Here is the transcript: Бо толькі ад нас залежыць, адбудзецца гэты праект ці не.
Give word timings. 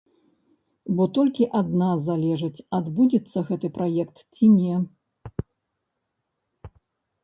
Бо 0.99 1.03
толькі 1.17 1.47
ад 1.59 1.67
нас 1.83 1.97
залежыць, 2.09 2.63
адбудзецца 2.79 3.39
гэты 3.53 3.67
праект 3.79 4.17
ці 4.37 4.53
не. 4.57 4.83